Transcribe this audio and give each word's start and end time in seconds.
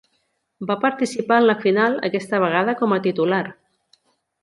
Va 0.71 0.77
participar 0.85 1.37
en 1.41 1.45
la 1.51 1.57
final, 1.65 1.99
aquesta 2.09 2.43
vegada 2.47 2.75
com 2.83 2.97
a 2.99 3.03
titular. 3.09 3.45